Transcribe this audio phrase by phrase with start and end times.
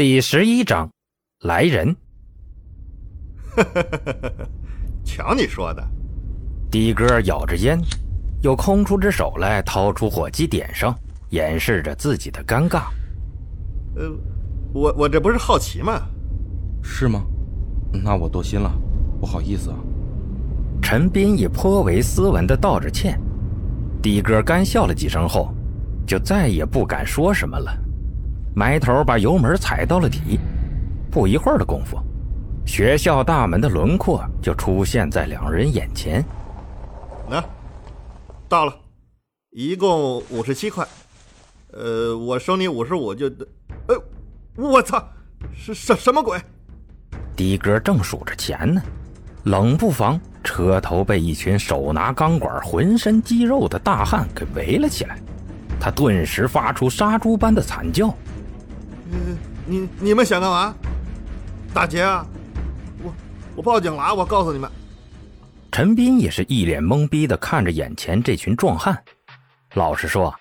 [0.00, 0.90] 第十一章，
[1.42, 1.94] 来人。
[5.04, 5.86] 瞧你说的，
[6.70, 7.78] 的哥咬着烟，
[8.40, 10.98] 又空出只手来，掏出火机点上，
[11.32, 12.84] 掩饰着自己的尴尬。
[13.94, 14.10] 呃，
[14.72, 16.00] 我我这不是好奇吗？
[16.82, 17.22] 是吗？
[17.92, 18.72] 那我多心了，
[19.20, 19.76] 不好意思啊。
[20.80, 23.20] 陈斌也颇为斯文的道着歉。
[24.00, 25.54] 的哥干笑了几声后，
[26.06, 27.70] 就再也不敢说什么了，
[28.54, 30.38] 埋头把油门踩到了底。
[31.10, 31.98] 不一会儿的功夫，
[32.64, 36.24] 学校大门的轮廓就出现在两人眼前。
[37.28, 37.42] 那，
[38.48, 38.72] 到了，
[39.50, 40.86] 一共五十七块。
[41.72, 43.26] 呃，我收你五十五就……
[43.88, 43.96] 呃，
[44.56, 45.04] 我操，
[45.52, 46.40] 是什什么鬼？
[47.34, 48.80] 的哥正数着钱呢，
[49.44, 55.18] 冷不防车头被一群手拿钢管、浑身肌肉的大汉给围了起来，
[55.80, 58.14] 他顿时发出杀猪般的惨叫。
[59.66, 60.74] 你你们想干嘛？
[61.72, 62.26] 打劫啊！
[63.02, 63.14] 我
[63.56, 64.70] 我报警了啊，我告诉你们。
[65.70, 69.00] 陈斌也是一脸懵逼的看着眼前这群壮汉。
[69.74, 70.34] 老实说，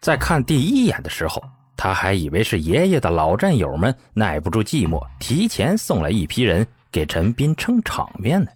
[0.00, 1.42] 在看第一眼的时候，
[1.76, 8.50] 他还以为是爷爷的老战友们耐不住寂寞，提前送来一批人给陈斌撑场面呢。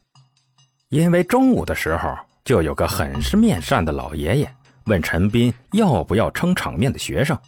[0.91, 7.39] 因为中午的时候，就有个很是面善的老爷爷问陈斌要不要撑场面的学生，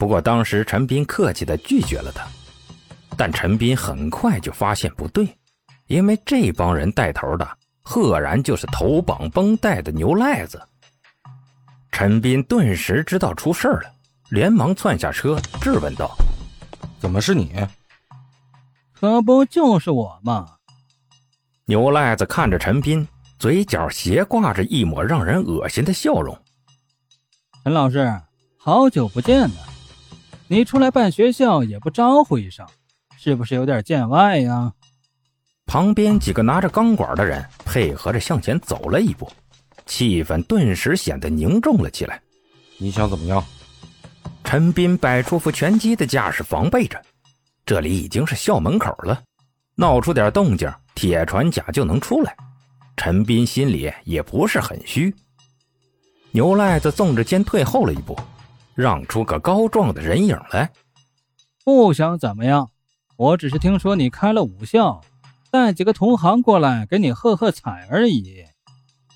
[0.00, 2.26] 不过当时陈斌客气的拒绝了他。
[3.18, 5.28] 但陈斌很快就发现不对，
[5.88, 7.46] 因为这帮人带头的，
[7.82, 10.58] 赫然就是头绑绷带的牛赖子。
[11.92, 13.92] 陈斌顿时知道出事了，
[14.30, 16.16] 连忙窜下车，质问道
[16.98, 17.52] ：“怎么是你？
[18.98, 20.54] 可不就是我吗？”
[21.66, 23.06] 牛赖子看着陈斌，
[23.38, 26.34] 嘴角斜挂着一抹让人恶心的笑容。
[27.64, 28.18] “陈老师，
[28.56, 29.56] 好久不见呢，
[30.50, 32.66] 你出来办学校也不招呼一声。”
[33.16, 34.72] 是不是有点见外呀？
[35.66, 39.30] 旁边几个拿着钢管的人配合着向前走了一步，
[39.86, 42.20] 气氛顿时显得凝重了起来。
[42.78, 43.44] 你想怎么样？
[44.42, 47.00] 陈斌摆出副拳击的架势防备着。
[47.64, 49.22] 这里已经是校门口了，
[49.76, 52.34] 闹出点动静，铁船甲就能出来。
[52.96, 55.14] 陈斌心里也不是很虚。
[56.32, 58.18] 牛赖子纵着肩退后了一步，
[58.80, 60.70] 让出个高壮的人影来。
[61.64, 62.70] 不想怎么样。
[63.16, 65.02] 我只是听说你开了武校，
[65.50, 68.42] 带几个同行过来给你喝喝彩而已。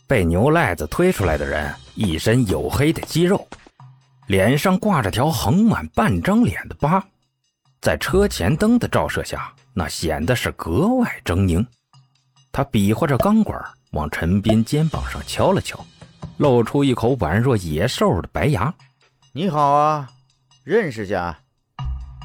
[0.06, 3.48] 被牛赖子推出来的人一身黝黑的肌肉，
[4.26, 7.02] 脸上挂着条横满半张脸的疤，
[7.80, 11.66] 在车前灯的照射下，那显得是格外狰狞。
[12.52, 13.58] 他比划着钢管
[13.92, 15.82] 往陈斌肩膀上敲了敲，
[16.36, 18.72] 露出一口宛若野兽的白牙
[19.36, 20.08] ：“你好啊，
[20.62, 21.36] 认识下。”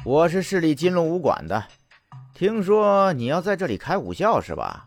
[0.06, 1.64] 我是市里金龙武馆的，
[2.32, 4.86] 听说你要在这里开武校是吧？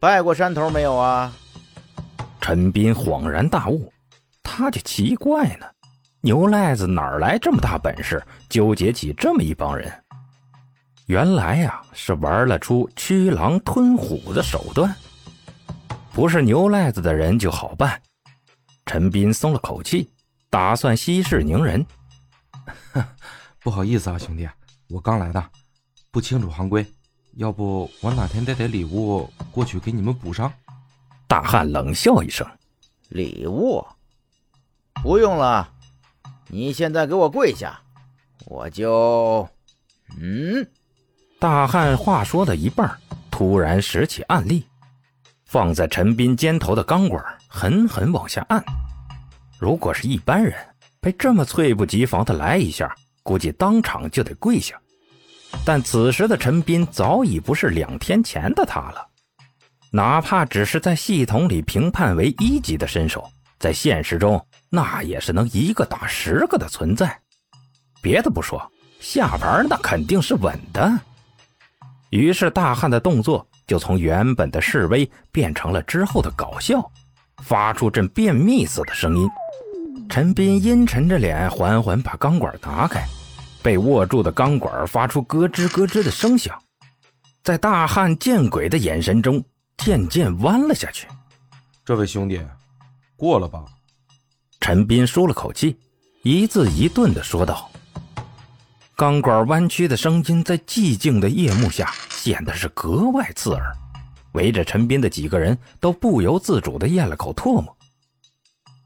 [0.00, 1.32] 拜过山头没有啊？
[2.40, 3.92] 陈斌恍然大悟，
[4.42, 5.66] 他就奇怪呢，
[6.22, 9.92] 牛赖子哪来这么大本事，纠结起这么一帮人？
[11.06, 14.92] 原来呀，是玩了出驱狼吞虎的手段。
[16.12, 18.02] 不是牛赖子的人就好办。
[18.86, 20.10] 陈斌松了口气，
[20.50, 21.84] 打算息事宁人。
[23.60, 24.48] 不好意思啊，兄弟，
[24.88, 25.50] 我刚来的，
[26.10, 26.86] 不清楚行规，
[27.36, 30.52] 要不我哪天带点礼物过去给你们补上？
[31.26, 32.46] 大汉冷笑一声
[33.10, 33.86] ：“礼物
[35.02, 35.70] 不用了，
[36.46, 37.80] 你现在给我跪下，
[38.46, 39.46] 我就……
[40.18, 40.66] 嗯。”
[41.38, 42.98] 大汉话说到一半，
[43.30, 44.66] 突然拾起暗力，
[45.44, 48.64] 放在陈斌肩头的钢管狠狠往下按。
[49.58, 50.54] 如果是一般人，
[51.00, 54.80] 被这么猝不及防的来一下，估计当场就得跪下，
[55.64, 59.06] 但此时的陈斌早已不是两天前的他了。
[59.90, 67.18] 哪怕只是在系统里评判为一级的身手，在现实中那也是能一个打十个的存在。
[68.00, 68.70] 别的不说，
[69.00, 71.00] 下盘那肯定是稳的。
[72.10, 76.90] 于是大汉的动作就从原本的示威变成了之后的搞笑，
[77.42, 79.28] 发出阵便秘似的声音。
[80.08, 83.06] 陈斌阴沉着脸，缓缓把钢管打开。
[83.62, 86.56] 被握住的钢管发出咯吱咯吱的声响，
[87.42, 89.44] 在大汉见鬼的眼神中
[89.76, 91.06] 渐渐弯了下去。
[91.84, 92.40] 这位兄弟，
[93.16, 93.64] 过了吧？
[94.60, 95.76] 陈斌舒了口气，
[96.22, 97.70] 一字一顿地说道。
[98.96, 103.72] 钢管弯曲的声音在寂静的夜幕下显得是格外刺耳，
[104.32, 107.77] 围着陈斌的几个人都不由自主地咽了口唾沫。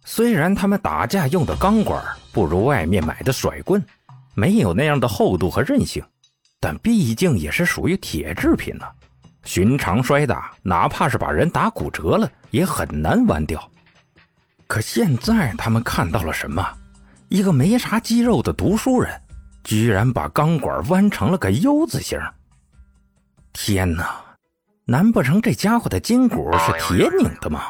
[0.05, 3.85] 虽然他们打架用的钢管不如外面买的甩棍。
[4.35, 6.03] 没有那样的厚度和韧性，
[6.59, 8.87] 但毕竟也是属于铁制品呢，
[9.45, 13.71] 寻常摔打，哪怕是把人打骨折了，也很难弯掉。
[14.67, 16.67] 可现在他们看到了什么？
[17.29, 19.21] 一个没啥肌肉的读书人，
[19.63, 22.19] 居然把钢管弯成了个 U 字形。
[23.53, 24.19] 天哪！
[24.87, 27.65] 难不成这家伙的筋骨是铁拧的吗？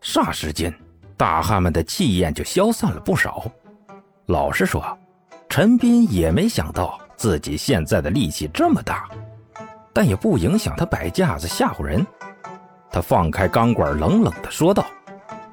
[0.00, 0.74] 霎时间，
[1.18, 3.44] 大汉们的气焰就消散了不少。
[4.26, 4.96] 老实说，
[5.48, 9.08] 陈斌也没想到自己现在的力气这么大，
[9.92, 12.06] 但也不影响他摆架子吓唬人。
[12.90, 14.86] 他放开钢管，冷冷地说道：“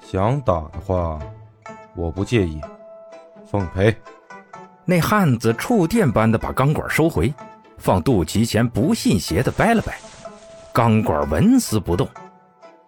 [0.05, 1.19] 想打的话，
[1.95, 2.61] 我不介意，
[3.49, 3.93] 奉陪。”
[4.85, 7.33] 那汉子触电般的把钢管收回，
[7.79, 9.97] 放肚脐前，不信邪的掰了掰。
[10.71, 12.07] 钢管纹丝不动，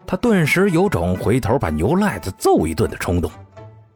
[0.08, 3.30] 他顿时有种回头把牛赖子揍一顿的冲动。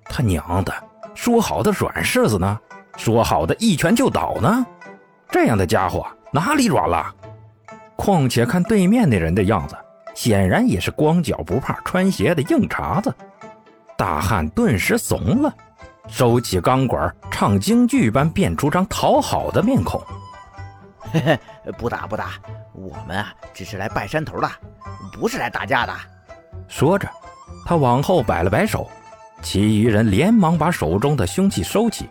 [0.04, 0.74] 他娘的，
[1.16, 2.60] 说好的软柿子呢？
[2.98, 4.66] 说好的一拳就倒呢？
[5.30, 7.16] 这样的家伙哪里软了？
[7.96, 9.76] 况且看对面那人的样子，
[10.14, 13.14] 显然也是光脚不怕穿鞋的硬茬子。
[13.96, 15.54] 大汉顿时怂了，
[16.10, 20.02] 收起钢管，唱京剧般变出张讨好的面孔。
[21.12, 21.40] 嘿嘿，
[21.78, 22.34] 不打不打。
[22.74, 24.50] 我们啊，只是来拜山头的，
[25.12, 25.94] 不是来打架的。
[26.68, 27.10] 说着，
[27.66, 28.90] 他往后摆了摆手，
[29.42, 32.10] 其余人连忙把手中的凶器收起，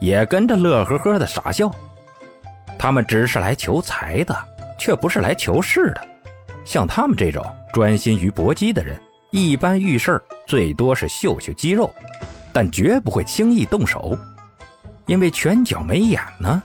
[0.00, 1.70] 也跟着乐呵呵的傻笑。
[2.78, 4.34] 他们只是来求财的，
[4.78, 6.06] 却不是来求事的。
[6.64, 8.98] 像他们这种专心于搏击的人，
[9.30, 11.92] 一般遇事最多是秀秀肌肉，
[12.52, 14.16] 但绝不会轻易动手，
[15.06, 16.62] 因为拳脚没眼呢。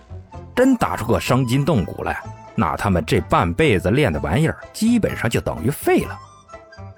[0.56, 2.22] 真打出个伤筋动骨来。
[2.56, 6.18] 那他们这半辈子练的玩意儿，基本上就等于废了。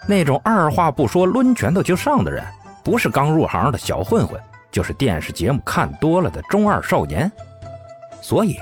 [0.07, 2.43] 那种二话不说抡拳头就上的人，
[2.83, 4.39] 不是刚入行的小混混，
[4.71, 7.31] 就是电视节目看多了的中二少年。
[8.21, 8.59] 所以，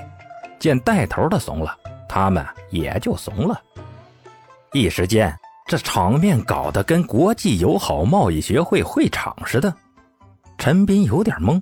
[0.59, 1.75] 见带头的怂了，
[2.07, 3.59] 他们也就怂了。
[4.71, 5.35] 一时间，
[5.65, 9.73] 这场面搞得跟国际友好贸易协会会场似的。
[10.57, 11.61] 陈斌有点懵，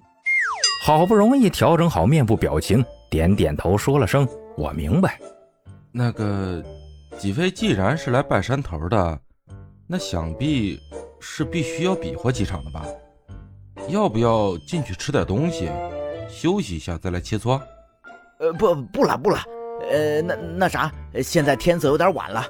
[0.83, 4.25] 好不容易调整好面部表情，点点头，说了声。
[4.55, 5.19] 我明白，
[5.91, 6.63] 那个
[7.17, 9.19] 几位既然是来拜山头的，
[9.85, 10.79] 那想必
[11.19, 12.85] 是必须要比划几场的吧？
[13.89, 15.69] 要不要进去吃点东西，
[16.29, 17.59] 休息一下再来切磋？
[18.39, 19.39] 呃，不，不了，不了。
[19.91, 20.89] 呃，那那啥，
[21.21, 22.45] 现在天色有点晚了，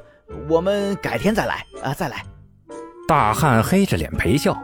[0.48, 2.24] 我们改天再来啊，再来。
[3.08, 4.56] 大汉黑着脸陪笑，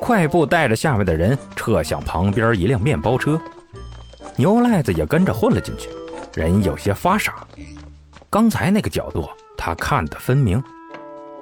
[0.00, 3.40] 快步带着下面的人撤向旁边一辆面包车，
[4.36, 5.88] 牛赖子也跟着混了进去。
[6.34, 7.46] 人有些发傻，
[8.28, 10.62] 刚才那个角度他看得分明。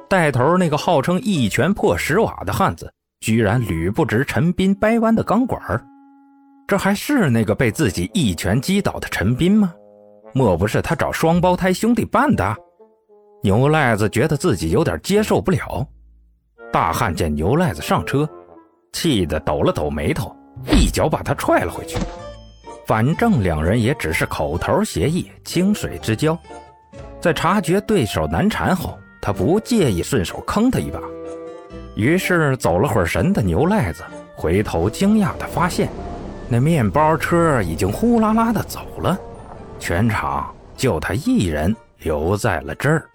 [0.09, 5.61] 带头那个号称一拳破十瓦的汉子，居然捋不直陈斌掰弯的钢管
[6.69, 9.75] 这还是那个被自己一拳击倒的陈斌吗？
[10.33, 12.57] 莫不是他找双胞胎兄弟扮的？
[13.43, 15.87] 牛赖子觉得自己有点接受不了。
[16.73, 18.29] 大汉见牛赖子上车，
[18.93, 20.35] 气得抖了抖眉头，
[20.71, 21.99] 一脚把他踹了回去。
[22.87, 26.39] 反正两人也只是口头协议，清水之交。
[27.21, 31.01] 在察觉对手难缠后，他不介意顺手坑他一把。
[31.97, 34.03] 于是走了会儿神的牛赖子
[34.37, 35.89] 回头惊讶地发现，
[36.49, 39.19] 那面包车已经呼啦啦地走了，
[39.79, 43.09] 全场就他一人留在了这儿。